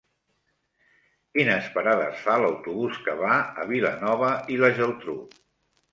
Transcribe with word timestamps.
Quines 1.35 1.67
parades 1.75 2.23
fa 2.23 2.39
l'autobús 2.45 2.97
que 3.09 3.15
va 3.21 3.35
a 3.65 3.69
Vilanova 3.73 4.35
i 4.55 4.59
la 4.63 4.73
Geltrú? 4.81 5.17